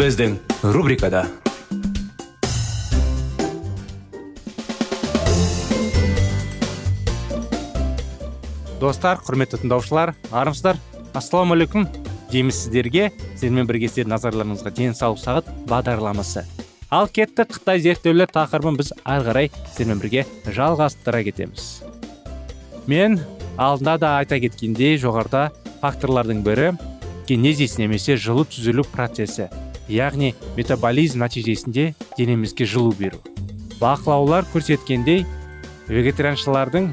[0.00, 0.38] Біздің
[0.72, 1.26] рубрикада
[8.80, 10.80] достар құрметті тыңдаушылар армысыздар.
[11.12, 11.84] Ассалаумағалейкум
[12.32, 13.10] дейміз сіздерге.
[13.34, 16.46] Сіздермен бірге сіздердің назарларыңызға денсаулық сағат бағдарламасы.
[16.88, 21.82] Ал кетті қытай зерттеулер тақырыбын біз ары қарай сіздермен бірге жалғастыра кетеміз.
[22.88, 23.20] Мен
[23.60, 25.50] алдында да айта кеткендей жоғарыда
[25.82, 26.72] факторлардың бірі
[27.28, 29.52] генезис немесе жылу түзілу процесі.
[29.90, 33.20] Яғни метаболизм нәтижесінде денемізге жылу беру.
[33.80, 35.24] Бақылаулар көрсеткендей
[35.88, 36.90] вегетарианшылардың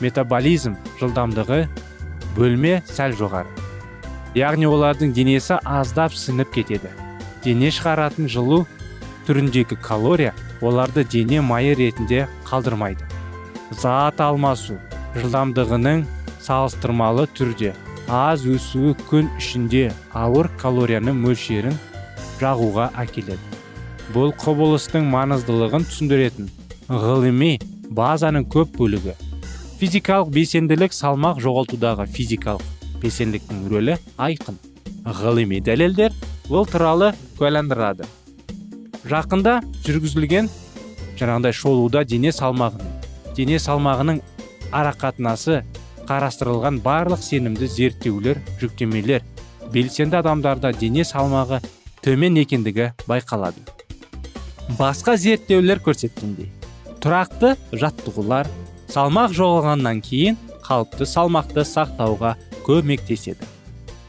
[0.00, 1.64] метаболизм жылдамдығы
[2.36, 3.50] бөлме сәл жоғары.
[4.38, 6.92] Яғни олардың денесі аздап сіңіп кетеді.
[7.44, 8.62] Дене шығаратын жылу
[9.26, 10.32] түріндегі калория
[10.62, 13.04] оларды дене майы ретінде қалдырмайды.
[13.70, 14.78] Зат алмасу
[15.16, 16.06] жылдамдығының
[16.40, 17.74] салыстырмалы түрде
[18.08, 21.76] аз өсуі күн ішінде ауыр калорияның мөлшерін
[22.40, 23.58] жағуға әкеледі.
[24.14, 26.48] Бұл құбылыстың маңыздылығын түсіндіретін
[26.90, 27.52] ғылыми
[27.94, 29.14] базаның көп бөлігі.
[29.80, 32.64] Физикалық белсенділік салмақ жоғалтудағы физикалық
[33.02, 34.58] белсенділіктің рөлі айқын.
[35.20, 36.16] Ғылыми дәлелдер
[36.48, 38.08] бұл туралы куәландырады.
[39.08, 40.50] Жақында жүргізілген
[41.20, 42.90] жаңағыдай шолуда дене салмағының
[43.36, 44.20] дене салмағының
[44.76, 45.62] арақатынасы
[46.08, 49.24] қарастырылған барлық сенімді зерттеулер жүктемелер
[49.72, 51.60] белсенді адамдарда дене салмағы
[52.04, 53.60] төмен екендігі байқалады.
[54.78, 56.50] Басқа зерттеулер көрсеткендей
[57.00, 58.48] тұрақты жаттығулар
[58.92, 62.34] салмақ жоғалғаннан кейін қалыпты салмақты сақтауға
[62.66, 63.46] көмектеседі.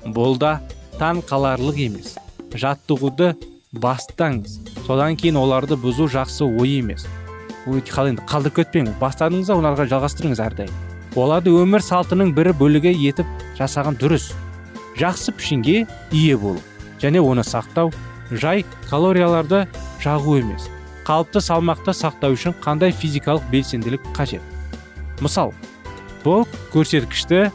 [0.05, 0.59] Бұл да
[0.99, 2.15] таң қаларлық емес.
[2.51, 3.33] Жаттығуды
[3.71, 4.59] бастаңыз.
[4.85, 7.07] Содан кейін оларды бұзу жақсы ой емес.
[7.65, 8.97] Енді қалдырып кетпеңіз.
[8.99, 10.73] Бастадыңыз да оларға жалғастырыңыз әрдайым.
[11.15, 14.31] Оларды өмір салтының бірі бөлігі етіп жасаған дұрыс.
[14.99, 16.59] Жақсы пішінге ие болу.
[17.01, 17.91] Және оны сақтау
[18.31, 19.65] жай калорияларды
[20.03, 20.69] жағу емес
[21.07, 24.41] қалыпты салмақты сақтау үшін қандай физикалық белсенділік қажет?
[25.21, 25.53] Мысал
[26.23, 27.49] бұл көрсеткішті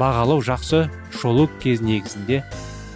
[0.00, 2.42] бағалау жақсы шолу кез негізінде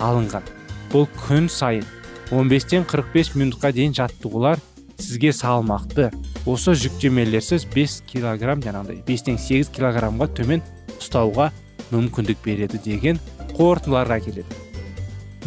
[0.02, 0.42] алынған.
[0.90, 1.86] Бұл күн сайын
[2.30, 4.60] 15-тен 45 минутқа дейін жаттығулар
[4.98, 6.10] сізге салмақты.
[6.44, 10.66] Осы жүктемелерсіз 5 килограмм жаңағыдай 5-тен 8 килограммға төмен
[10.98, 11.50] ұстауға
[11.94, 13.22] мүмкіндік береді деген
[13.54, 14.63] қорытындыларға келеді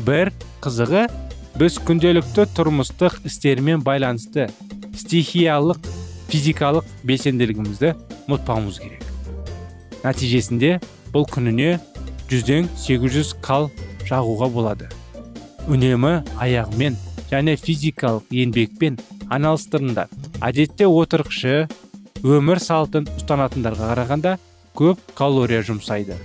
[0.05, 0.31] бір
[0.61, 1.07] қызығы
[1.57, 4.47] біз күнделікті тұрмыстық істермен байланысты
[4.97, 5.79] стихиялық
[6.29, 7.93] физикалық белсенділігімізді
[8.27, 9.03] ұмытпауымыз керек.
[10.03, 10.77] Нәтижесінде
[11.13, 11.77] бұл күніне
[12.29, 13.69] жүзден 800 кал
[14.07, 14.89] жағуға болады.
[15.67, 16.97] Үнемі аяғымен
[17.31, 18.99] және физикалық еңбекпен
[19.33, 20.11] айналыстырыңдар
[20.45, 21.65] әдетте отырықшы
[22.23, 24.37] өмір салтын ұстанатындарға қарағанда
[24.77, 26.17] көп калория жұмсайды.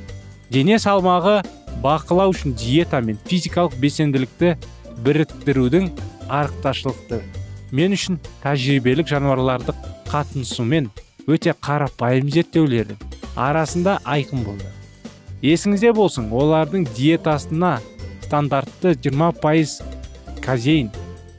[0.53, 1.41] Дене салмағы
[1.82, 4.54] бақылау үшін диета мен физикалық белсенділікті
[5.04, 5.88] біріктірудің
[6.31, 7.22] арықташылықты.
[7.72, 9.75] Мен үшін тәжірибелік жануарларды
[10.10, 10.91] қатынысумен
[11.26, 13.00] өте қарапайым зерттеулердің
[13.37, 14.69] арасында айқын болды.
[15.42, 17.78] Есіңізде болсын олардың диетасына
[18.22, 19.80] стандартты 20 пайыз
[20.45, 20.92] казеин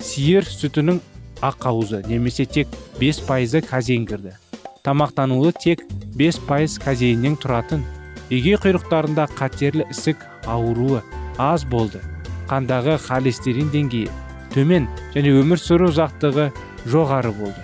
[0.03, 0.99] сиыр сүтінің
[1.43, 2.67] ақауызы немесе тек
[2.99, 4.35] 5 пайызы казеин кірді.
[4.83, 5.85] Тамақтануы тек
[6.17, 7.85] 5 пайыз казеиннен тұратын.
[8.29, 11.01] Егей құйрықтарында қатерлі ісік ауруы
[11.37, 12.01] аз болды.
[12.49, 14.11] Қандағы холестерин деңгейі
[14.53, 16.49] төмен және өмір сүру ұзақтығы
[16.85, 17.63] жоғары болды.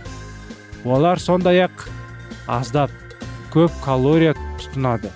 [0.86, 1.88] Олар сондай ақ
[2.48, 2.92] аздап
[3.54, 5.12] көп калория тұтынады.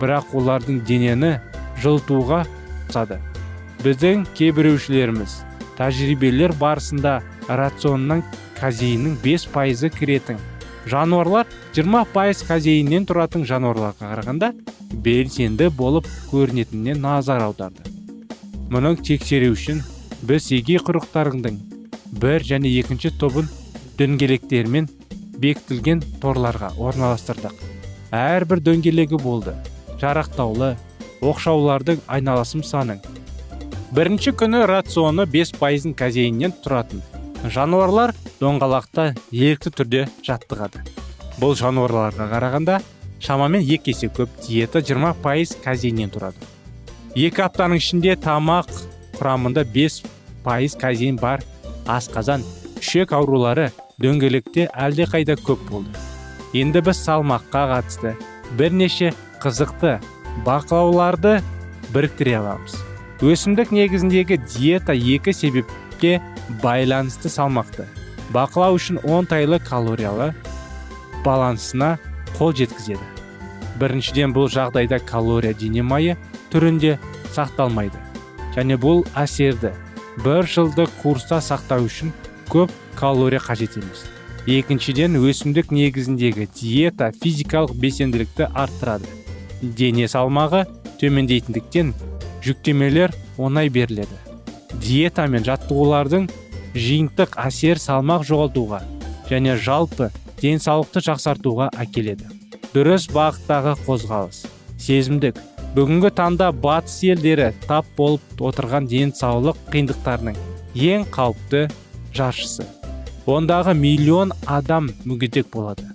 [0.00, 1.36] Бірақ олардың денені
[1.82, 2.44] жылытуға
[2.92, 3.18] сады
[3.82, 5.40] біздің кейбіреушілеріміз
[5.78, 7.16] тәжірибелер барысында
[7.48, 8.22] рационнан
[8.60, 10.38] казеиннің 5 пайызы кіретін
[10.86, 14.50] жануарлар 20 пайыз казеиннен тұратын жануарларға қарағанда
[15.06, 17.86] белсенді болып көрінетініне назар аударды.
[18.68, 19.80] Мұның тексеру үшін
[20.28, 21.56] біз егей құрықтарыңдың
[22.20, 23.48] бір және екінші тобын
[23.96, 24.90] дөңгелектермен
[25.40, 27.56] бекітілген торларға орналастырдық.
[28.12, 29.56] Әрбір дөңгелегі болды.
[29.96, 30.74] Жарақтаулы
[31.24, 33.00] оқшаулардың айналасым саның
[33.96, 37.00] бірінші күні рационы 5 пайызын казеиннен тұратын.
[37.48, 38.12] Жануарлар
[38.44, 40.84] доңғалақта ерікті түрде жаттығады.
[41.40, 42.80] Бұл жануарларға қарағанда
[43.22, 46.48] шамамен екі есе көп диета 20 пайыз казеиннен тұрады.
[47.14, 48.70] Екі аптаның ішінде тамақ
[49.18, 50.02] құрамында 5
[50.44, 51.44] пайыз казеин бар.
[51.86, 52.44] Асқазан
[52.78, 53.70] ішек аурулары
[54.02, 55.90] дөңгелекте әлде қайда көп болды.
[56.54, 58.14] Енді біз салмаққа қатысты
[58.58, 59.12] бірнеше
[59.42, 59.96] қызықты
[60.46, 61.40] бақылауларды
[61.94, 62.76] біріктіре аламыз.
[63.22, 66.20] Өсімдік негізіндегі диета екі себепке
[66.62, 67.86] байланысты салмақты.
[68.34, 70.32] Бақылау үшін оңтайлы калориялы
[71.24, 71.96] балансына
[72.36, 73.02] қол жеткізеді.
[73.80, 76.16] Біріншіден бұл жағдайда калория дене майы
[76.52, 76.98] түрінде
[77.34, 77.98] сақталмайды.
[78.56, 79.72] Және бұл әсерді
[80.24, 82.12] бір жылды курста сақтау үшін
[82.52, 84.04] көп калория қажет емес.
[84.46, 89.06] Екіншіден өсімдік негізіндегі диета физикалық белсенділікті арттырады.
[89.62, 90.64] Дене салмағы
[91.00, 91.94] төмендейтіндіктен
[92.42, 94.18] жүктемелер оңай беріледі.
[94.82, 96.26] Диета мен жаттығулардың
[96.74, 98.82] жиынтық әсер салмақ жоғалтуға
[99.30, 100.10] және жалпы
[100.42, 102.28] денсаулықты жақсартуға әкеледі.
[102.74, 104.44] Дұрыс бағыттағы қозғалыс.
[104.82, 105.38] Сезімдік.
[105.76, 110.36] Бүгінгі таңда батыс елдері тап болып отырған денсаулық қиындықтарының
[110.74, 111.62] ең қауіпті
[112.12, 112.66] жаршысы.
[113.24, 115.86] Ондағы миллион адам мүгедек болады.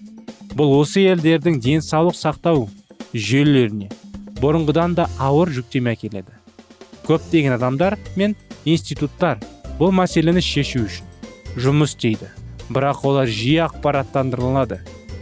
[0.57, 2.65] Бұл осы елдердің денсаулық сақтау
[3.13, 3.91] жүйелеріне
[4.41, 6.33] бұрынғыдан да ауыр жүктеме әкеледі.
[7.05, 8.33] Көптеген адамдар мен
[8.65, 9.41] институттар
[9.77, 11.05] бұл мәселені шешу үшін
[11.57, 12.31] жұмыс істейді.
[12.69, 14.79] Бірақ олар жиі ақпараттандырылады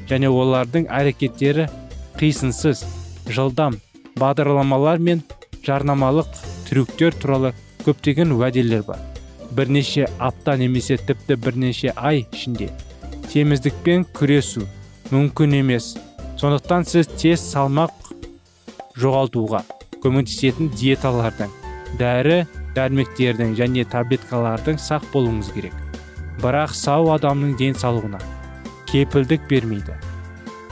[0.09, 1.68] және олардың әрекеттері
[2.19, 2.86] қисынсыз
[3.30, 3.80] жылдам
[4.19, 5.24] бағдарламалар мен
[5.65, 6.30] жарнамалық
[6.69, 7.53] трюктер туралы
[7.86, 9.00] көптеген уәделер бар.
[9.51, 12.69] Бірнеше апта немесе тіпті бірнеше ай ішінде
[13.31, 14.65] теміздікпен күресу
[15.12, 15.94] мүмкін емес.
[16.39, 17.94] Сондықтан сіз тез салмақ
[19.00, 19.63] жоғалтуға
[20.03, 21.53] көмектесетін диеталардың
[22.00, 22.44] дәрі
[22.75, 25.85] дәрмектердің және таблеткалардың сақ болуыңыз керек.
[26.45, 28.19] Бірақ сау адамның денсаулығына
[28.86, 29.95] кепілдік бермейді.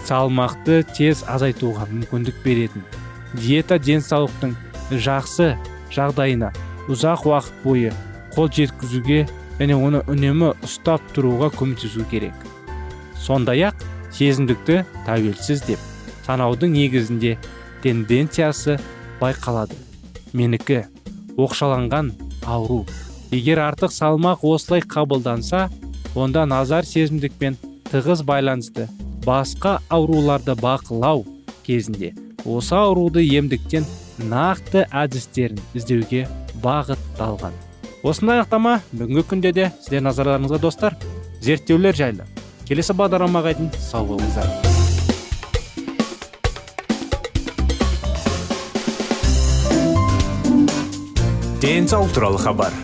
[0.05, 2.83] Салмақты тез азайтуға мүмкіндік беретін.
[3.33, 4.53] Диета денсаулықтың
[4.93, 5.53] жақсы
[5.95, 6.51] жағдайына
[6.91, 7.93] ұзақ уақыт бойы
[8.35, 9.23] қол жеткізуге
[9.57, 12.35] және оны үнемі ұстап тұруға көмектесу керек.
[13.17, 13.81] Сондай ақ
[14.13, 15.81] сезімдікті тәуелсіз деп
[16.27, 17.37] санаудың негізінде
[17.83, 18.77] тенденциясы
[19.21, 19.79] байқалады.
[20.33, 20.83] Менікі
[21.37, 22.13] оқшаланған
[22.45, 22.83] ауру.
[23.33, 25.65] Егер артық салмақ осылай қабылданса
[26.13, 27.55] онда назар сезімдікпен
[27.89, 28.85] тығыз байланысты
[29.25, 31.23] басқа ауруларды бақылау
[31.65, 32.11] кезінде
[32.45, 33.87] осы ауруды емдіктен
[34.29, 36.27] нақты әдістерін іздеуге
[36.61, 37.57] бағытталған.
[38.03, 40.97] Осындай анықтама бүгінгі күнде де сіздер назарларыңызға достар
[41.41, 42.29] зерттеулер жайлы.
[42.67, 44.51] Келесі бағдарламаға дейін сау болыңыздар.
[51.63, 52.83] Денсаулық туралы хабар.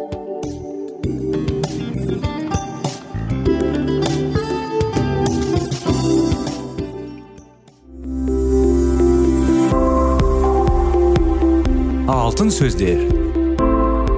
[12.31, 13.01] Алтын сөздер.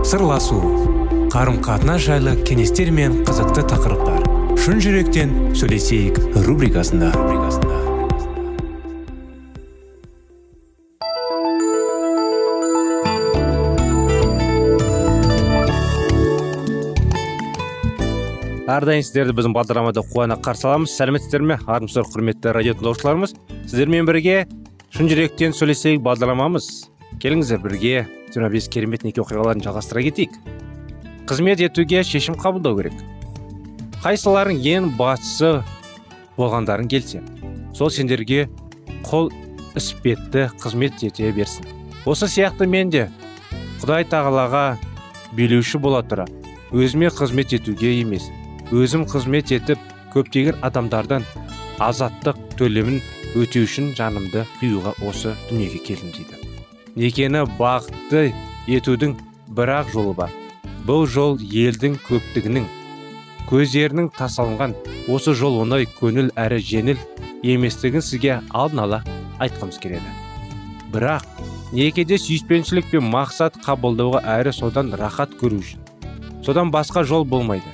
[0.06, 0.60] Сырласу
[1.34, 4.20] қарым қатынас жайлы кеңестер мен қызықты тақырыптар.
[4.62, 7.10] Шын жүректен сөйлесейік рубрикасында.
[18.70, 20.94] Әрдайым сіздерді біздің бағдарламада қуана қарсы аламыз.
[20.94, 21.58] Сәлеметсіздер ме?
[21.66, 23.34] Армысыздар құрметті радио тыңдаушыларымыз.
[23.66, 24.44] Сіздермен бірге
[24.94, 26.93] шын жүректен сөйлесейік бағдарламамыз.
[27.24, 27.92] Келіңіздер бірге
[28.36, 30.34] 25 керемет неке оқиғаларын жалғастыра кетейік.
[31.24, 32.98] Қызмет етуге шешім қабылдау керек.
[34.04, 35.62] Қайсыларың ең бастысы
[36.36, 37.22] болғандарың келсе
[37.72, 38.50] сол сендерге
[39.08, 39.32] қол
[39.80, 41.64] іспетті қызмет ете берсін.
[42.04, 43.08] Осы сияқты мен де
[43.80, 44.76] құдай тағалаға
[45.32, 46.28] билеуші бола тұра.
[46.76, 48.28] Өзіме қызмет етуге емес
[48.76, 49.80] өзім қызмет етіп
[50.12, 51.24] көптеген адамдардан
[51.80, 53.00] азаттық төлемін
[53.40, 56.43] өтеу үшін жанымды қиюға осы дүниеге келдім дейді.
[56.96, 58.32] Некені бақытты
[58.70, 59.16] етудің
[59.58, 60.32] бір ақ жолы бар.
[60.86, 62.68] Бұл жол елдің көптігінің
[63.50, 64.76] көздерінің тасалынған.
[65.12, 67.00] Осы жол оңай көңіл әрі жеңіл
[67.44, 69.00] еместігін сізге алдын ала
[69.44, 70.12] айтқымыз келеді.
[70.94, 71.26] Бірақ
[71.74, 75.82] некеде сүйіспеншілік пен мақсат қабылдауға әрі содан рахат көру үшін.
[76.46, 77.68] Содан басқа жол болмайды.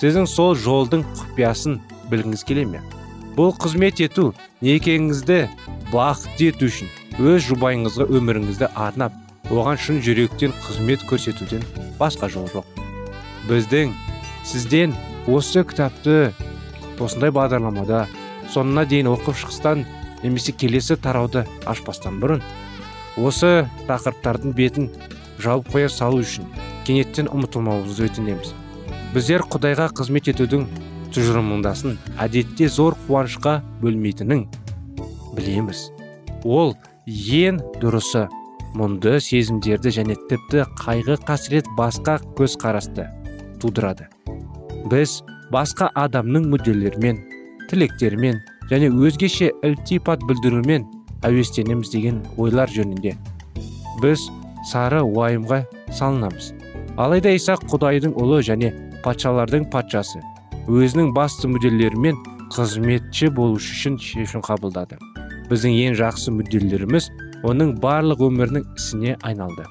[0.00, 1.78] Сіздің сол жолдың құпиясын
[2.10, 2.82] білгіңіз келе ме?
[3.36, 4.32] Бұл қызмет ету
[4.64, 5.44] некеңізді
[5.92, 6.90] бақытты ету үшін.
[7.18, 9.14] Өз жұбайыңызға өміріңізді арнап
[9.52, 11.62] оған шын жүректен қызмет көрсетуден
[11.98, 12.66] басқа жол жоқ.
[13.46, 13.92] Біздің
[14.44, 14.94] сізден
[15.30, 16.32] осы кітапты
[16.98, 18.06] осындай бағдарламада
[18.50, 19.84] соңына дейін оқып шықстан
[20.24, 22.42] немесе келесі тарауды ашпастан бұрын
[23.20, 24.88] осы тақырыптардың бетін
[25.44, 26.48] жауып қоя салу үшін
[26.86, 28.50] кенеттен ұмытылмауыңызды өтінеміз.
[29.14, 30.66] Біздер құдайға қызмет етудің
[31.14, 34.48] тұжырымындасын әдетте зор қуанышқа бөлмейтінін
[35.36, 35.86] білеміз.
[36.44, 36.74] Ол
[37.06, 38.24] ең дұрысы.
[38.74, 43.04] Мұнды сезімдерді және тіпті қайғы қасірет басқа көзқарасты
[43.62, 44.08] тудырады.
[44.90, 45.20] Біз
[45.52, 47.20] басқа адамның мүдделерімен
[47.70, 48.40] тілектерімен
[48.72, 50.88] және өзгеше ілтипат білдірумен
[51.22, 53.14] әуестенеміз деген ойлар жөнінде.
[54.02, 54.26] Біз
[54.66, 56.52] сары уайымға салынамыз.
[56.96, 58.72] Алайда иса құдайдың ұлы және
[59.04, 60.24] патшалардың патшасы
[60.66, 62.16] өзінің басты мүдделерімен
[62.54, 64.98] қызметші болу үшін шешім қабылдады.
[65.50, 67.08] Біздің ең жақсы мүдделеріміз
[67.44, 69.66] оның барлық өмірінің ісіне айналды.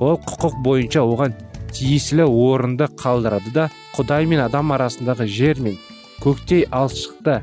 [0.00, 1.36] Ол құқық бойынша оған
[1.72, 5.78] тиесілі орынды қалдырады да құдай мен адам арасындағы жер мен
[6.22, 7.40] көктей алшықта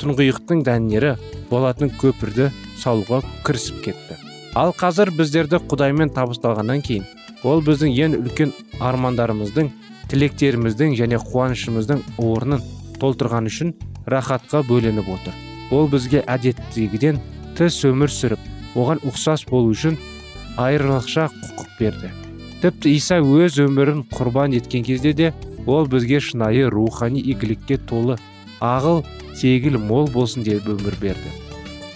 [0.00, 1.16] тұңғиықтың дәнері
[1.50, 2.50] болатын көпірді
[2.82, 4.18] салуға кірісіп кетті.
[4.56, 7.06] Ал қазір біздерді құдаймен табысталғаннан кейін
[7.46, 9.72] ол біздің ең үлкен армандарымыздың
[10.10, 12.62] тілектеріміздің және қуанышымыздың орнын
[13.00, 13.74] толтырған үшін
[14.06, 15.45] рахатқа бөленіп отыр.
[15.70, 17.18] Ол бізге әдеттегіден
[17.58, 18.42] тыс өмір сүріп
[18.76, 19.96] оған ұқсас болу үшін
[20.60, 22.12] айрықша құқық берді.
[22.62, 25.32] Тіпті иса өз өмірін құрбан еткен кезде де
[25.66, 28.16] ол бізге шынайы рухани игілікке толы
[28.60, 29.02] ағыл
[29.40, 31.34] тегіл мол болсын деп өмір берді.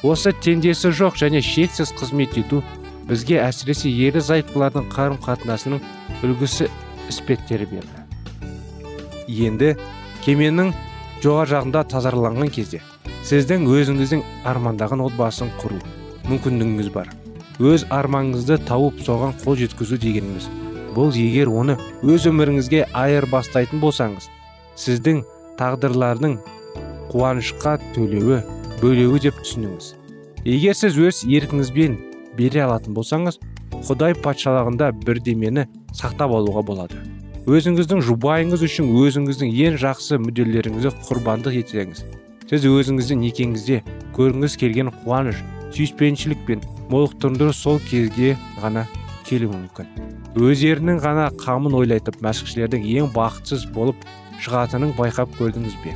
[0.03, 2.63] Осы теңдесі жоқ және шексіз қызмет ету
[3.09, 5.83] бізге әсіресе ерлі зайыптылардың қарым қатынасының
[6.25, 6.69] үлгісі
[7.09, 8.07] іспеттері берді.
[9.29, 9.75] Енді
[10.25, 10.73] кеменің
[11.25, 12.81] жоғар жағында тазарланған кезде
[13.27, 15.77] сіздің өзіңіздің армандаған отбасын құру
[16.31, 17.11] мүмкіндігіңіз бар.
[17.61, 20.47] Өз арманыңызды тауып соған қол жеткізу дегеніміз.
[20.97, 22.87] Бұл егер оны өз өміріңізге
[23.31, 24.31] бастайтын болсаңыз
[24.81, 25.21] сіздің
[25.59, 26.39] тағдырлардың
[27.13, 28.41] қуанышқа төлеуі
[28.81, 29.95] бөлеуі деп түсініңіз.
[30.45, 31.99] Егер сіз өз еркіңізбен
[32.39, 33.39] бере алатын болсаңыз
[33.85, 36.97] құдай патшалығында бірдемені сақтап алуға болады.
[37.51, 42.05] Өзіңіздің жұбайыңыз үшін өзіңіздің ең жақсы мүдделеріңізді құрбандық етсеңіз
[42.51, 43.77] сіз өзіңіздің некеңізде
[44.17, 45.39] көргіңіз келген қуаныш
[45.71, 48.89] сүйіспеншілік пен молықтырды сол кезге ғана
[49.29, 49.87] келуі мүмкін.
[50.35, 54.03] Өздерінің ғана қамын ойлайтып мәшіқшілердің ең бақытсыз болып
[54.43, 55.95] шығатынын байқап көрдіңіз бе?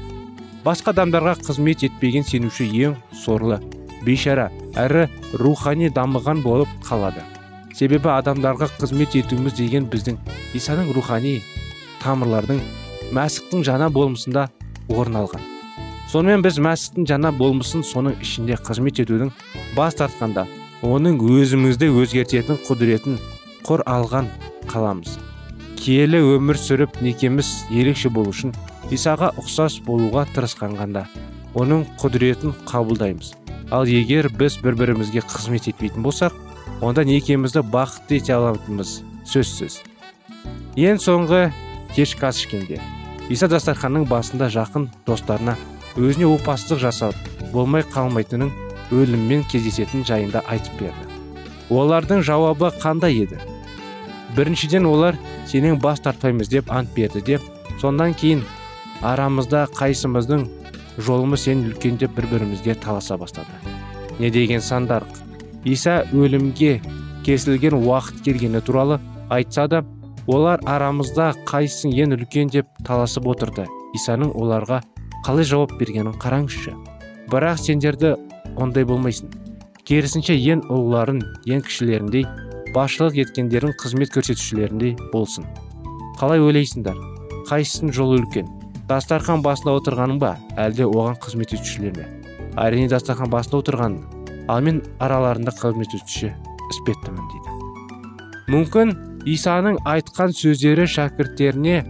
[0.64, 2.94] Басқа адамдарға қызмет етпеген сенуші ең
[3.24, 3.58] сорлы
[4.06, 5.08] бейшара әрі
[5.40, 7.24] рухани дамыған болып қалады.
[7.74, 10.20] Себебі адамдарға қызмет етуіміз деген біздің
[10.54, 11.40] исаның рухани
[12.04, 12.62] тамырлардың
[13.18, 14.46] мәсіхтің жаңа болмысында
[14.88, 15.53] орын алған.
[16.14, 19.32] Сонымен біз мәсіхтің жаңа болмысын соның ішінде қызмет етудің
[19.74, 20.44] бас тартқанда
[20.86, 23.16] оның өзімізді өзгертетін құдіретін
[23.66, 24.28] құр алған
[24.70, 25.16] қаламыз.
[25.80, 28.54] Киелі өмір сүріп некеміз ерекше болу үшін
[28.94, 31.02] исаға ұқсас болуға тырысқанғанда
[31.58, 33.34] оның құдіретін қабылдаймыз.
[33.74, 36.38] Ал егер біз бір бірімізге қызмет етпейтін болсақ
[36.78, 39.82] онда некемізді бақытты ете алатынымыз сөзсіз.
[40.78, 41.48] Ең соңғы
[41.96, 42.78] кешкі ас ішкенде
[43.34, 45.58] иса дастарханның басында жақын достарына
[45.96, 47.14] өзіне опасыздық жасап
[47.52, 48.50] болмай қалмайтынын
[48.94, 51.06] өліммен кездесетін жайында айтып берді.
[51.70, 53.38] Олардың жауабы қандай еді?
[54.36, 57.42] Біріншіден олар сенен бас тартпаймыз деп ант берді деп
[57.80, 58.42] сондан кейін
[59.02, 60.48] арамызда қайсымыздың
[60.98, 63.54] жолымыз сен үлкен деп бір бірімізге таласа бастады.
[64.18, 65.22] Не деген сандарлық
[65.64, 66.80] иса өлімге
[67.24, 69.84] кесілген уақыт келгені туралы айтса да
[70.26, 73.66] олар арамызда қайсың ең үлкен деп таласып отырды.
[73.94, 74.82] Исаның оларға
[75.24, 76.74] қалай жауап бергенін қараңызшы.
[77.32, 78.14] Бірақ сендерді
[78.60, 79.30] ондай болмайсың.
[79.88, 82.26] Керісінше ең ұлыларын ең кішілеріндей
[82.74, 85.46] басшылық еткендерін қызмет көрсетушілеріндей болсын.
[86.20, 86.98] Қалай ойлайсыңдар?
[87.48, 88.50] Қайсысының жолы үлкен?
[88.88, 90.34] Дастархан басында отырғаның ба?
[90.60, 92.08] Әлде оған қызмет етушілер ме?
[92.60, 93.96] Әрине дастархан басында отырған
[94.52, 96.34] ал мен араларында қызмет етуші
[96.72, 97.54] іспеттімін дейді.
[98.52, 98.92] Мүмкін
[99.30, 101.80] исаның айтқан сөздері шәкірттеріне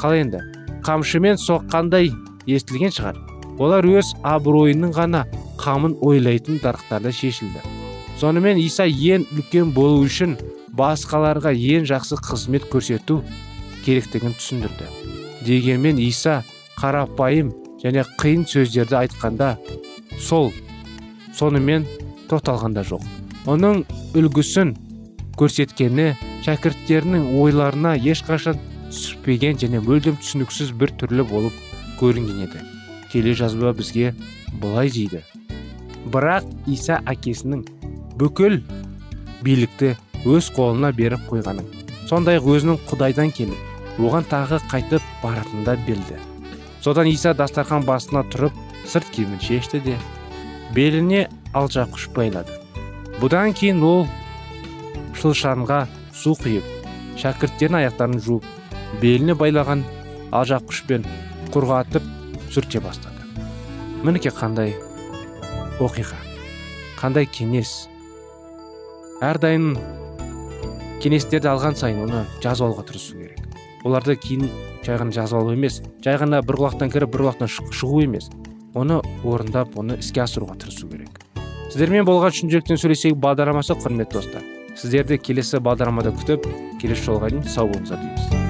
[0.00, 0.40] қалай енді
[0.86, 2.08] қамшымен соққандай
[2.46, 3.18] естілген шығар.
[3.60, 5.26] Олар өз абыройының ғана
[5.60, 7.60] қамын ойлайтын дарықтарда шешілді.
[8.20, 10.36] Сонымен иса ең үлкен болу үшін
[10.76, 13.20] басқаларға ең жақсы қызмет көрсету
[13.84, 14.88] керектігін түсіндірді.
[15.44, 16.42] Дегенмен иса
[16.80, 19.54] қарапайым және қиын сөздерді айтқанда
[20.20, 20.52] сол
[21.36, 21.86] сонымен
[22.28, 23.04] тоқталғанда жоқ.
[23.48, 23.84] Оның
[24.16, 24.74] үлгісін
[25.40, 26.12] көрсеткені
[26.44, 31.69] шәкірттерінің ойларына ешқашан түспеген және мүлдем түсініксіз бір түрлі болып
[32.00, 32.64] көрінген еді.
[33.12, 34.14] Келе жазба бізге
[34.62, 35.22] былай дейді.
[36.10, 37.66] Бірақ иса әкесінің
[38.20, 38.62] бүкіл
[39.44, 39.94] билікті
[40.28, 41.68] өз қолына беріп қойғанын
[42.08, 46.18] сондай өзінің құдайдан келіп оған тағы қайтып баратында білді
[46.84, 48.56] содан иса дастархан басына тұрып
[48.88, 49.96] сырт киімін шешті де
[50.74, 52.56] беліне алжапқыш байлады.
[53.20, 54.06] Бұдан кейін ол
[55.20, 55.82] шылшанға
[56.16, 56.64] су құйып
[57.20, 58.46] шәкірттердің аяқтарын жуып
[59.02, 59.84] беліне байлаған
[60.32, 61.04] алжапқышпен
[61.54, 62.04] құрғатып
[62.52, 63.24] сүрте бастады.
[64.04, 64.74] Мінекей қандай
[65.82, 66.18] оқиға
[67.00, 67.88] қандай кеңес?
[69.24, 69.74] Әрдайым
[71.02, 73.40] кеңестерді алған сайын оны жазып алуға тырысу керек.
[73.84, 74.48] Оларды кейін
[74.84, 78.30] жай ғана жазып алу емес жай ғана бір құлақтан кіріп бір құлақтан шығу емес
[78.74, 81.08] оны орындап оны іске асыруға тырысу керек.
[81.70, 84.46] Сіздермен болған шын жүректен сөйлесейік бағдарламасы құрметті достар.
[84.76, 86.46] Сіздерді келесі бағдарламада күтіп
[86.82, 88.49] келесі жолға дейін сау болыңыздар дейміз.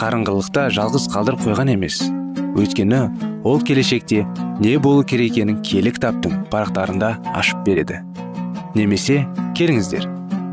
[0.00, 1.98] қарыңғылықта жалғыз қалдырып қойған емес.
[2.56, 3.00] Өйткені
[3.44, 4.22] ол келешекте
[4.60, 8.00] не болу керек екенін киелі кітаптың парақтарында ашып береді.
[8.74, 9.26] Немесе
[9.58, 10.06] келіңіздер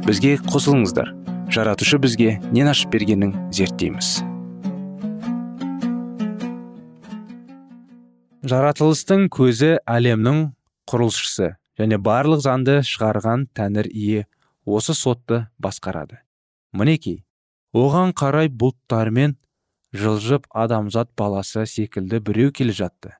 [0.03, 1.13] бізге қосылыңыздар.
[1.53, 4.17] Жаратушы бізге нен ашып бергенін зерттейміз.
[8.47, 10.41] Жаратылыстың көзі әлемнің
[10.91, 14.25] құрылысшысы және барлық заңды шығарған тәңір ие
[14.65, 16.19] осы сотты басқарады.
[16.75, 17.23] Мінекей
[17.73, 19.37] оған қарай бұлттармен
[19.93, 23.15] жылжып адамзат баласы секілді біреу келе жатты.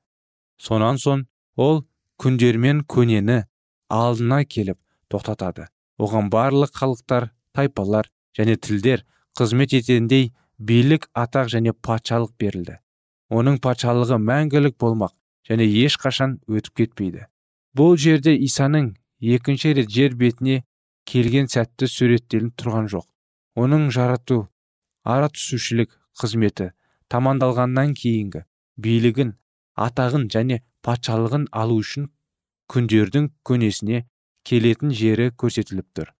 [0.58, 1.84] Сонан соң ол
[2.18, 3.44] күндермен көнені
[3.88, 4.78] алдына келіп
[5.10, 5.68] тоқтатады.
[5.98, 9.04] Оған барлық халықтар тайпалар және тілдер
[9.38, 12.78] қызмет ететіндей билік атақ және патшалық берілді.
[13.30, 15.14] Оның патшалығы мәңгілік болмақ
[15.48, 17.26] және ешқашан өтіп кетпейді.
[17.76, 20.62] Бұл жерде исаның екінші рет жер бетіне
[21.06, 23.06] келген сәтті суреттелініп тұрған жоқ.
[23.62, 24.38] Оның жарату
[25.14, 26.70] ара түсушілік қызметі
[27.12, 28.44] тамандалғаннан кейінгі
[28.84, 29.34] билігін
[29.86, 32.08] атағын және патшалығын алу үшін
[32.72, 34.04] күндердің көнесіне
[34.48, 36.12] келетін жері көрсетіліп тұр.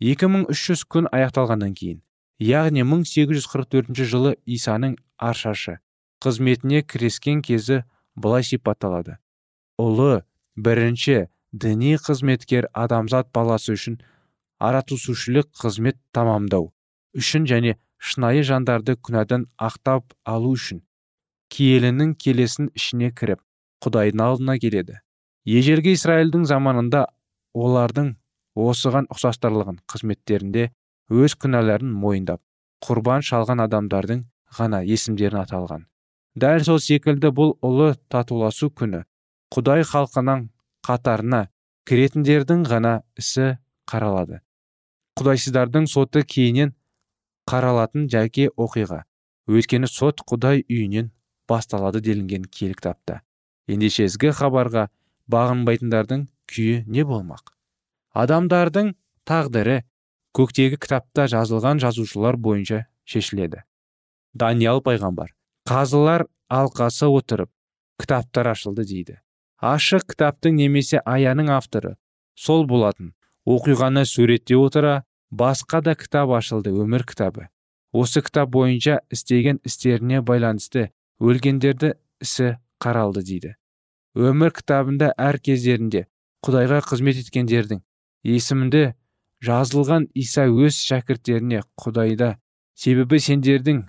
[0.00, 2.02] 2300 күн аяқталғаннан кейін
[2.42, 5.78] яғни 1844 жылы исаның аршашы
[6.20, 7.82] қызметіне кірескен кезі
[8.14, 9.16] былай сипатталады.
[9.80, 10.24] Ұлы
[10.56, 13.98] бірінші діни қызметкер адамзат баласы үшін
[14.60, 16.72] аратусушілік қызмет тамамдау.
[17.20, 20.82] Үшін және шынайы жандарды күнәдан ақтап алу үшін
[21.54, 23.40] киелінің келесін ішіне кіріп
[23.84, 25.00] құдайдың алдына келеді.
[25.46, 27.06] Ежелгі израильдің заманында
[27.54, 28.14] олардың
[28.56, 30.70] осыған ұқсастарлығын қызметтерінде
[31.12, 32.42] өз күнәларын мойындап
[32.86, 34.24] құрбан шалған адамдардың
[34.58, 35.86] ғана есімдерін аталған
[36.36, 39.04] дәл сол секілді бұл ұлы татуласу күні
[39.54, 40.48] құдай халқының
[40.86, 41.46] қатарына
[41.88, 43.56] кіретіндердің ғана ісі
[43.88, 44.40] қаралады.
[45.16, 46.74] Құдайсыздардың соты кейінен
[47.46, 49.04] қаралатын жәке оқиға.
[49.46, 51.12] Өйткені сот құдай үйінен
[51.48, 53.20] басталады делінген киелі кітапта
[53.70, 54.86] ендеше ізгі хабарға
[55.30, 57.52] бағынбайтындардың күйі не болмақ?
[58.14, 58.92] Адамдардың
[59.28, 59.80] тағдыры
[60.36, 63.62] көктегі кітапта жазылған жазушылар бойынша шешіледі.
[64.34, 65.32] Даниял пайғамбар
[65.68, 67.50] қазылар алқасы отырып
[68.00, 69.18] кітаптар ашылды дейді.
[69.58, 71.96] Ашық кітаптың немесе аяның авторы
[72.36, 73.14] сол болатын
[73.48, 75.04] оқиғаны суреттей отыра
[75.42, 77.48] басқа да кітап ашылды өмір кітабы.
[77.92, 83.54] Осы кітап бойынша істеген істеріне байланысты өлгендерді ісі қаралды дейді.
[84.16, 86.06] Өмір кітабында әр кездерінде
[86.44, 87.82] құдайға қызмет еткендердің
[88.24, 88.94] есімінде
[89.44, 92.36] жазылған иса өз шәкірттеріне құдайда
[92.76, 93.82] себебі сендердің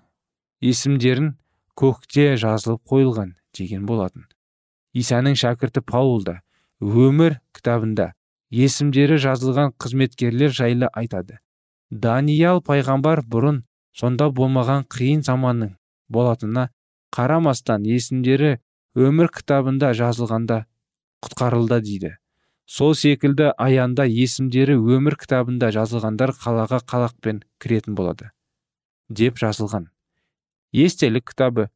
[0.64, 1.34] есімдерін
[1.78, 4.28] көкте жазылып қойылған деген болатын.
[4.94, 6.42] Исаның шәкірті паул да
[6.82, 8.14] өмір кітабында
[8.54, 11.40] есімдері жазылған қызметкерлер жайлы айтады.
[11.92, 13.64] Даниял пайғамбар бұрын
[13.96, 15.76] сонда болмаған қиын заманның
[16.10, 16.70] болатынына
[17.16, 18.58] қарамастан есімдері
[18.96, 20.64] өмір кітабында жазылғанда
[21.24, 22.16] құтқарылды дейді.
[22.68, 28.32] Сол секілді аянда есімдері өмір кітабында жазылғандар қалаға қалақпен кіретін болады
[29.10, 29.88] деп жазылған.
[30.76, 31.70] Естелік кітабы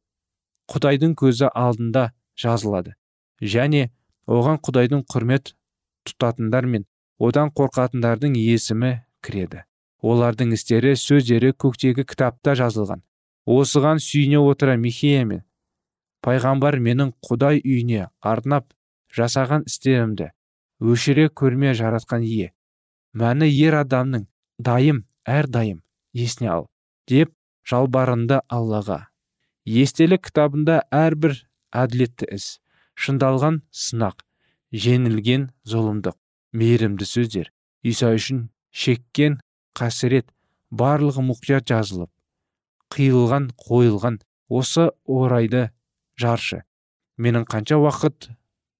[0.68, 2.94] құдайдың көзі алдында жазылады.
[3.40, 3.88] Және
[4.28, 5.54] оған құдайдың құрмет
[6.08, 6.86] тұтатындар мен
[7.18, 9.62] одан қорқатындардың есімі кіреді.
[10.02, 13.02] Олардың істері сөздері көктегі кітапта жазылған.
[13.46, 15.44] Осыған сүйіне отыра михея мен
[16.22, 18.68] пайғамбар менің құдай үйіне арнап
[19.14, 20.30] жасаған істерімді
[20.82, 22.50] өшіре көрме жаратқан ие.
[23.14, 24.26] Мәні ер адамның
[24.58, 25.82] дайым әр дайым
[26.14, 26.68] есіне ал
[27.10, 27.34] деп
[27.68, 29.06] жалбарынды аллаға.
[29.66, 31.36] Естелік кітабында әрбір
[31.70, 32.46] әділетті іс
[32.98, 34.24] шындалған сынақ
[34.72, 36.16] жеңілген зұлымдық.
[36.52, 37.52] Мейірімді сөздер.
[37.84, 39.38] Иса үшін шеккен
[39.76, 40.28] қасірет.
[40.72, 42.10] Барлығы мұқият жазылып.
[42.92, 44.20] Қиылған қойылған.
[44.48, 45.70] Осы орайды
[46.16, 46.62] жаршы.
[47.16, 48.30] Менің қанша уақыт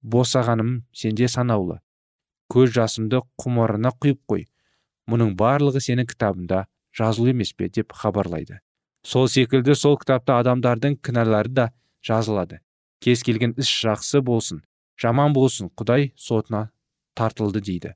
[0.03, 1.81] босағаным сенде санаулы.
[2.53, 4.47] Көз жасымды құмарына құйып қой.
[5.09, 8.61] Мұның барлығы сенің кітабында жазылу емес пе деп хабарлайды.
[9.05, 11.71] Сол секілді сол кітапта адамдардың кінәлары да
[12.05, 12.61] жазылады.
[13.01, 14.63] Кез келген іс жақсы болсын.
[15.03, 16.71] Жаман болсын құдай сотына
[17.19, 17.95] тартылды дейді.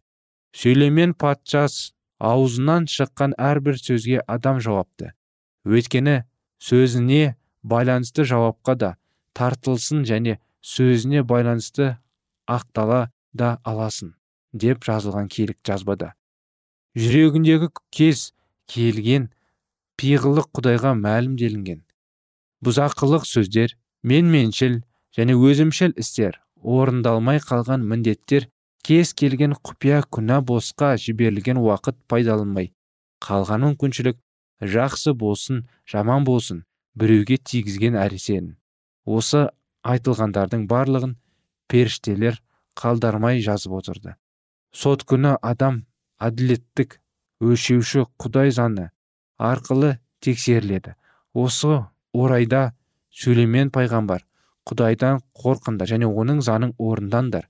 [0.57, 5.13] Сөйлемен патшас аузынан шыққан әрбір сөзге адам жауапты.
[5.67, 6.25] Өйткені
[6.63, 8.91] сөзіне байланысты жауапқа да
[9.37, 11.97] тартылсын және сөзіне байланысты
[12.49, 14.15] ақтала да аласын
[14.53, 16.15] деп жазылған келік жазбада.
[16.97, 18.31] Жүрегіндегі кез
[18.73, 19.29] келген
[20.01, 21.83] пиғылық құдайға мәлім делінген
[22.65, 24.81] бұзақылық сөздер менменшіл
[25.17, 28.49] және өзімшіл істер орындалмай қалған міндеттер
[28.87, 32.73] кез келген құпия күнә босқа жіберілген уақыт пайдаланбай.
[33.23, 34.19] Қалған мүмкіншілік
[34.75, 36.65] жақсы болсын жаман болсын
[36.99, 38.55] біреуге тигізген әресен
[39.07, 39.47] осы
[39.87, 41.15] айтылғандардың барлығын
[41.71, 42.41] періштелер
[42.77, 44.17] қалдармай жазып отырды.
[44.75, 45.85] Сот күні адам
[46.21, 46.99] әділеттік
[47.41, 48.91] өлшеуші құдай заңы
[49.39, 50.97] арқылы тексеріледі.
[51.33, 52.73] Осы орайда
[53.13, 54.25] сөйлемен пайғамбар
[54.67, 57.47] құдайдан қорқыңдар және оның заңын орындаңдар.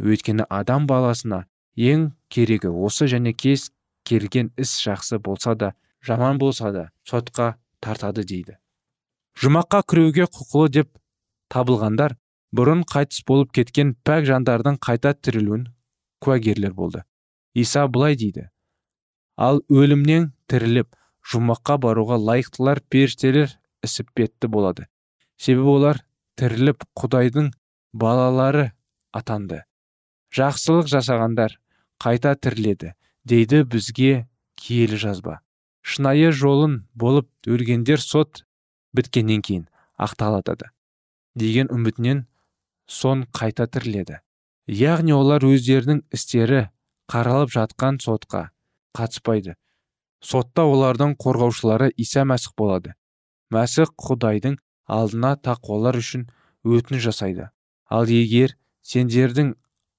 [0.00, 1.44] Өйткені адам баласына
[1.76, 3.70] ең керегі осы және кез
[4.06, 5.72] келген іс жақсы болса да
[6.06, 8.56] жаман болса да сотқа тартады дейді.
[9.40, 10.94] Жұмаққа кіруге құқылы деп
[11.52, 12.16] табылғандар
[12.56, 15.68] бұрын қайтыс болып кеткен пәк жандардың қайта тірілуін
[16.20, 17.04] куәгерлер болды.
[17.54, 18.48] Иса былай дейді
[19.40, 20.92] ал өлімнен тіріліп
[21.32, 23.54] жұмаққа баруға лайықтылар періштелер
[23.86, 24.86] ісіппетті болады.
[25.40, 26.02] Себебі олар
[26.40, 27.50] тіріліп құдайдың
[27.92, 28.70] балалары
[29.12, 29.64] атанды.
[30.32, 31.58] Жақсылық жасағандар
[32.00, 32.94] қайта тіріледі
[33.28, 34.26] дейді бізге
[34.56, 35.40] киелі жазба.
[35.82, 38.44] Шынайы жолын болып өлгендер сот
[38.96, 39.66] біткеннен кейін
[40.00, 40.70] ақталатады
[41.36, 42.24] деген үмітінен
[42.88, 44.20] сон қайта тіріледі.
[44.66, 46.68] Яғни олар өздерінің істері
[47.10, 48.48] қаралып жатқан сотқа
[48.96, 49.56] қатыспайды.
[50.20, 52.94] Сотта олардың қорғаушылары иса мәсіх болады.
[53.50, 54.58] Мәсіх құдайдың
[54.96, 56.26] алдына тақуалар үшін
[56.66, 57.48] өтініш жасайды.
[57.90, 59.54] Ал егер сендердің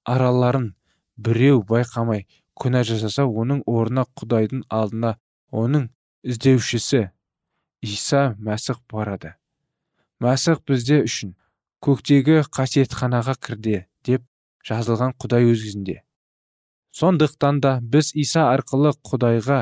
[0.07, 0.71] араларын
[1.17, 2.25] біреу байқамай
[2.59, 5.15] күнә жасаса оның орнына құдайдың алдына
[5.51, 5.89] оның
[6.23, 7.09] іздеушісі
[7.81, 9.35] иса мәсіх барады.
[10.21, 11.35] Мәсіх бізде үшін
[11.81, 14.25] көктегі қасиетханаға кірді деп
[14.67, 15.65] жазылған құдай өз
[16.91, 19.61] сондықтан да біз иса арқылы құдайға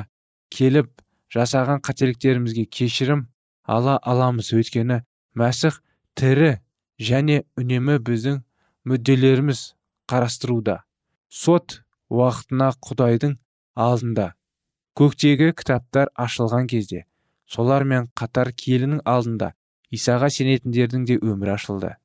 [0.50, 0.90] келіп
[1.30, 3.28] жасаған қателіктерімізге кешірім
[3.70, 4.50] ала аламыз.
[4.58, 5.04] Өйткені
[5.42, 5.82] мәсіх
[6.20, 6.58] тірі
[7.10, 8.42] және үнемі біздің
[8.90, 9.62] мүдделеріміз
[10.12, 10.82] қарастыруда.
[11.30, 13.38] Сот уақытына құдайдың
[13.76, 14.34] алдында.
[15.00, 17.06] Көктегі кітаптар ашылған кезде
[17.50, 19.54] солармен қатар келінің алдында
[19.96, 21.96] исаға сенетіндердің де өмірі ашылды.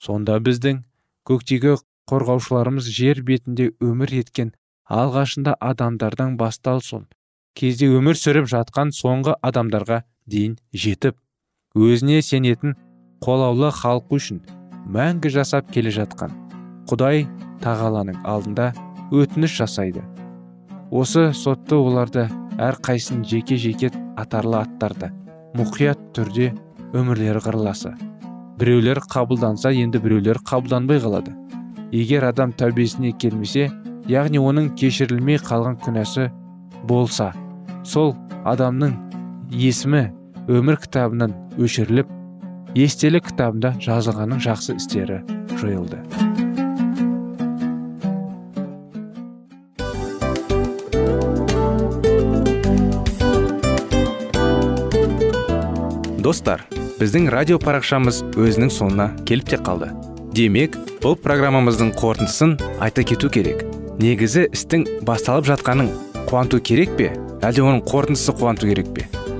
[0.00, 0.82] Сонда біздің
[1.28, 1.76] көктегі
[2.10, 4.52] қорғаушыларымыз жер бетінде өмір еткен
[4.90, 7.06] алғашында адамдардан басталсын.
[7.54, 11.16] Кезде өмір сүріп жатқан соңғы адамдарға дейін жетіп.
[11.78, 12.74] Өзіне сенетін
[13.22, 14.40] қолаулы халқы үшін
[14.90, 16.32] мәңгі жасап келе жатқан.
[16.90, 17.28] Құдай
[17.62, 18.72] тағаланың алдында
[19.14, 20.02] өтініш жасайды.
[20.90, 22.26] Осы сотты оларды
[22.58, 25.12] әрқайсысын жеке жеке атарлы аттарды
[25.54, 26.50] мұқият түрде
[26.90, 27.94] өмірлері қырыласы
[28.60, 31.32] біреулер қабылданса енді біреулер қабылданбай қалады.
[31.92, 33.70] Егер адам тәубесіне келмесе
[34.10, 36.28] яғни оның кешірілмей қалған күнәсі
[36.90, 37.30] болса
[37.84, 38.12] сол
[38.44, 38.92] адамның
[39.50, 40.10] есімі
[40.48, 42.08] өмір кітабынан өшіріліп
[42.78, 45.20] естелік кітабында жазылғанның жақсы істері
[45.60, 46.00] жойылды.
[56.20, 56.62] Достар
[57.00, 59.90] біздің радио парақшамыз өзінің соңына келіп те қалды.
[60.36, 63.64] Демек бұл программамыздың қорытындысын айта кету керек.
[63.98, 65.90] Негізі істің басталып жатқанын
[66.30, 67.10] қуанту керек пе?
[67.42, 69.09] Әлде оның қорытындысы қуанту керек пе?